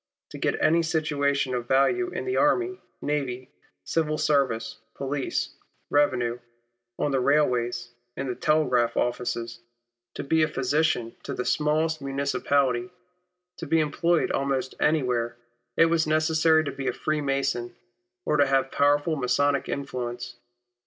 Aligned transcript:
To 0.31 0.39
get 0.39 0.59
any 0.59 0.81
situation 0.81 1.53
of 1.53 1.67
value 1.67 2.09
in 2.09 2.25
the 2.25 2.35
army, 2.35 2.79
navy, 3.03 3.51
civil 3.83 4.17
service, 4.17 4.79
police, 4.95 5.49
revenue, 5.91 6.39
on 6.97 7.11
the 7.11 7.19
railways, 7.19 7.91
in 8.17 8.25
the 8.25 8.33
telegraph 8.33 8.97
offices, 8.97 9.59
to 10.15 10.23
be 10.23 10.41
a 10.41 10.47
physician 10.47 11.15
to 11.21 11.35
the 11.35 11.45
smallest 11.45 12.01
municipality, 12.01 12.89
to 13.57 13.67
be 13.67 13.79
employed 13.79 14.31
almost 14.31 14.73
anywhere, 14.79 15.37
it 15.77 15.85
was 15.85 16.07
necessary 16.07 16.63
to 16.63 16.71
be 16.71 16.87
a 16.87 16.93
Freemason, 16.93 17.75
or 18.25 18.37
to 18.37 18.47
have 18.47 18.71
powerful 18.71 19.15
Masonic 19.15 19.69
influence. 19.69 20.35